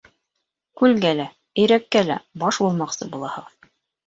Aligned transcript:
—Күлгә 0.81 1.11
лә, 1.19 1.27
өйрәккә 1.65 2.01
лә 2.09 2.17
баш 2.45 2.61
булмаҡсы 2.65 3.11
булаһығыҙ. 3.15 3.71